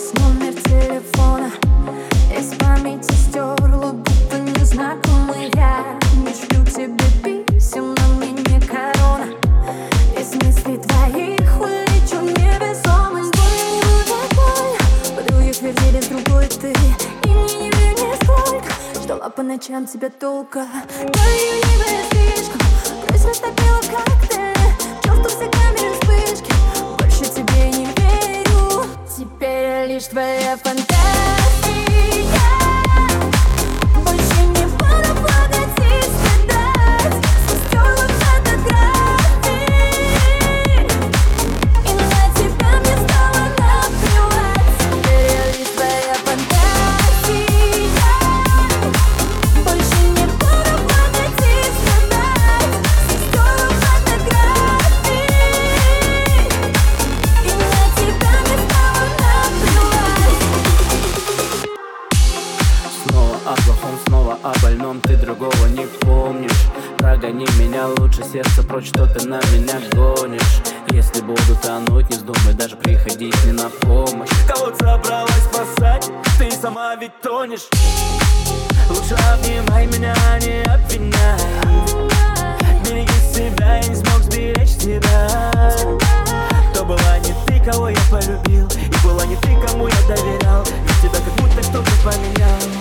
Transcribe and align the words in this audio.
есть 0.00 0.18
номер 0.18 0.54
телефона. 0.62 1.50
Из 2.36 2.56
памяти 2.58 3.12
стерла, 3.12 3.92
будто 3.92 4.38
незнакомый 4.38 5.50
я. 5.54 5.98
Не 6.16 6.32
шлю 6.32 6.64
тебе 6.64 7.44
писем, 7.44 7.94
на 7.94 8.08
мне 8.14 8.32
не 8.32 8.60
корона. 8.60 9.26
Из 10.18 10.34
мыслей 10.36 10.78
твоих 10.78 11.60
улечу 11.60 12.20
невесомость 12.38 13.32
Больно 13.36 13.64
не 13.74 13.80
будет 14.08 14.32
больно 14.36 15.16
Подруги 15.16 15.52
твердили 15.52 16.00
с 16.00 16.06
другой 16.06 16.46
ты. 16.46 16.72
И 17.24 17.28
не 17.28 17.70
верь 17.70 17.98
нисколько 18.00 18.72
Ждала 19.02 19.28
по 19.28 19.42
ночам 19.42 19.86
тебя 19.86 20.08
толка 20.08 20.66
Но 21.00 21.22
ее 21.30 21.56
не 21.56 21.76
было 21.78 22.02
слишком 22.10 22.60
Кровь 23.06 23.26
растопила 23.26 23.80
как 23.90 24.28
ты 24.28 24.54
Чувствую 25.04 25.59
Lust, 30.12 30.89
больном 64.70 65.00
Ты 65.00 65.16
другого 65.16 65.66
не 65.66 65.86
помнишь. 66.00 66.66
Прогони 66.98 67.46
меня 67.58 67.88
лучше, 67.98 68.22
сердце 68.22 68.62
прочь, 68.62 68.88
что 68.88 69.06
ты 69.06 69.26
на 69.26 69.40
меня 69.52 69.80
гонишь. 69.92 70.60
Если 70.90 71.22
буду 71.22 71.56
тонуть, 71.62 72.08
не 72.10 72.16
вздумай 72.16 72.54
даже 72.54 72.76
приходить 72.76 73.34
мне 73.44 73.52
на 73.52 73.68
помощь. 73.68 74.28
Кого 74.46 74.72
собралась 74.76 75.44
спасать, 75.44 76.10
ты 76.38 76.50
сама 76.52 76.94
ведь 76.96 77.20
тонешь. 77.20 77.68
Лучше 78.88 79.16
обнимай 79.32 79.86
меня, 79.86 80.14
не 80.40 80.62
обвиняй. 80.62 81.40
Береги 82.84 83.12
себя, 83.34 83.76
я 83.76 83.88
не 83.88 83.94
смог 83.94 84.22
сберечь 84.22 84.76
тебя. 84.76 85.28
То 86.74 86.84
была 86.84 87.18
не 87.18 87.34
ты, 87.46 87.64
кого 87.64 87.88
я 87.88 87.98
полюбил 88.10 88.66
И 88.66 89.06
была 89.06 89.26
не 89.26 89.36
ты, 89.36 89.56
кому 89.66 89.88
я 89.88 90.00
доверял. 90.06 90.64
Ведь 90.64 91.00
тебя 91.00 91.20
как 91.24 91.34
будто 91.40 91.62
кто-то 91.62 91.90
поменял 92.04 92.80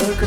Только 0.00 0.26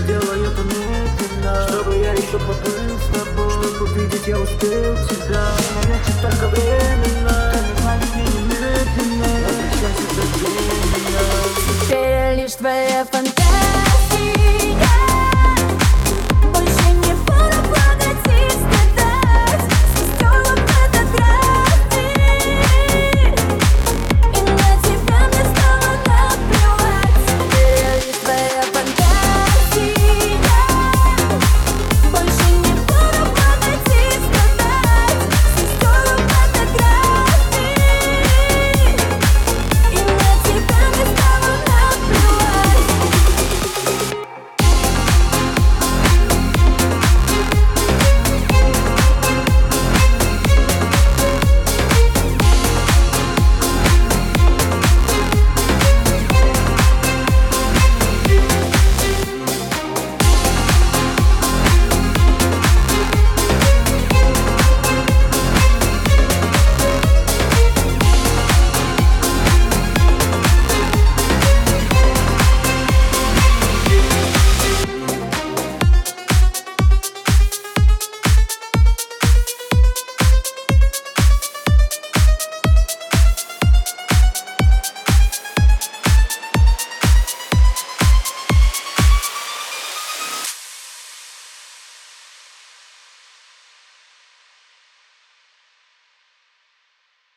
Чтобы 1.68 1.96
я 1.98 2.14
еще 2.14 2.38
побыл 2.38 3.00
с 3.00 3.08
тобой 3.14 3.50
Чтобы 3.50 3.84
увидеть 3.92 4.28
я 4.28 4.40
успел 4.40 4.96
тебя. 5.08 5.46
Меня 5.86 6.00
столько 6.20 6.48
времени 6.50 6.83